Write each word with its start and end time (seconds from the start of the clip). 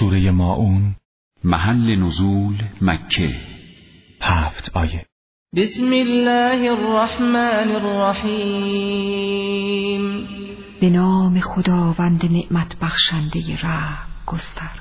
سوره 0.00 0.30
ماعون 0.30 0.96
محل 1.44 1.96
نزول 1.96 2.54
مکه. 2.82 3.34
هفت 4.20 4.76
آیه. 4.76 5.04
بسم 5.56 5.92
الله 5.92 6.70
الرحمن 6.70 7.70
الرحیم. 7.80 9.20
به 10.80 10.90
نام 10.90 11.40
خداوند 11.40 12.24
نعمت 12.24 12.76
بخشنده 12.82 13.54
رحم 13.62 14.10
گستر 14.26 14.80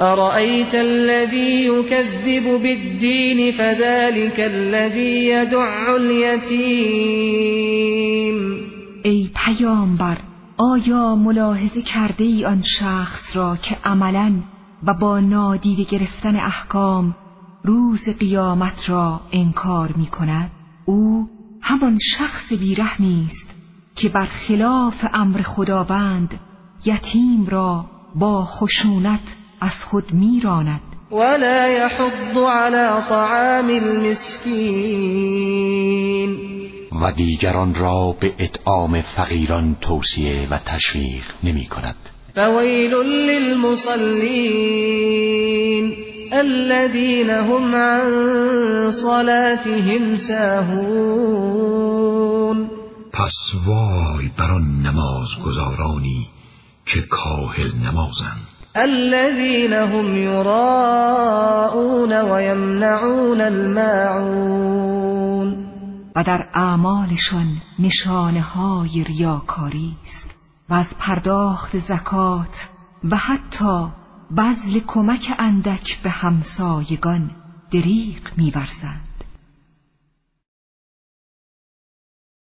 أرأيت 0.00 0.74
الذي 0.74 1.66
يكذب 1.66 2.62
بالدين 2.62 3.52
فذلك 3.52 4.40
الذي 4.40 5.26
يدع 5.26 5.96
اليتيم 5.96 7.44
ای 9.04 9.30
پیامبر 9.34 10.16
آیا 10.58 11.14
ملاحظه 11.14 11.82
کرده 11.82 12.24
ای 12.24 12.44
آن 12.44 12.62
شخص 12.78 13.36
را 13.36 13.56
که 13.56 13.76
عملا 13.84 14.42
و 14.86 14.94
با 14.94 15.20
نادیده 15.20 15.84
گرفتن 15.84 16.36
احکام 16.36 17.14
روز 17.62 18.08
قیامت 18.20 18.90
را 18.90 19.20
انکار 19.32 19.92
می 19.96 20.06
کند 20.06 20.50
او 20.84 21.28
همان 21.62 21.98
شخص 22.18 22.52
بیرحمی 22.52 23.28
است 23.30 23.54
که 23.96 24.08
بر 24.08 24.26
خلاف 24.26 24.94
امر 25.12 25.42
خداوند 25.42 26.40
یتیم 26.84 27.46
را 27.46 27.84
با 28.14 28.44
خشونت 28.44 29.36
از 29.60 29.84
خود 29.90 30.12
میراند. 30.12 30.80
ولا 31.12 31.68
يحض 31.68 32.36
على 32.36 33.02
طعام 33.08 33.68
المسكين. 33.68 35.24
و 37.02 37.12
دیگران 37.12 37.74
را 37.74 38.16
به 38.20 38.34
اطعام 38.38 39.00
فقیران 39.00 39.76
توصیه 39.80 40.48
و 40.50 40.58
تشویق 40.58 41.24
نمی 41.44 41.66
کند 41.66 41.96
فويل 42.34 42.94
للمصلين 43.30 44.24
الذين 46.32 47.30
هم 47.30 47.74
عن 47.74 48.10
صلاتهم 48.90 50.16
ساهون. 50.16 51.44
پس 53.12 53.54
وای 53.66 54.30
بر 54.38 54.50
آن 54.50 54.82
نمازگزارانی 54.82 56.26
که 56.86 57.00
کاهل 57.00 57.72
نمازند 57.86 58.46
الذين 58.76 59.72
هم 59.72 60.16
يراءون 60.16 60.52
ويمنعون 62.12 63.40
الماعون. 63.40 64.94
و 66.16 66.22
در 66.22 66.48
اعمالشان 66.54 67.46
نشانه 67.78 68.40
های 68.40 69.04
ریاکاری 69.04 69.92
است. 70.06 70.23
و 70.68 70.74
از 70.74 70.86
پرداخت 70.98 71.78
زکات 71.78 72.68
و 73.10 73.16
حتی 73.16 73.88
بذل 74.36 74.80
کمک 74.86 75.34
اندک 75.38 76.02
به 76.02 76.10
همسایگان 76.10 77.30
دریغ 77.70 78.20
میورزند 78.36 79.13